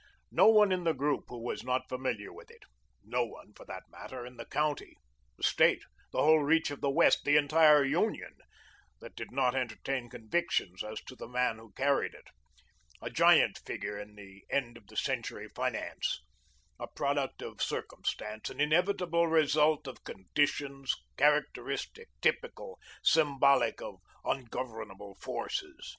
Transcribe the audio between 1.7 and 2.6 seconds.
familiar with